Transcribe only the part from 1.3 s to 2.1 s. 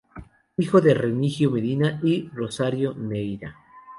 Medina"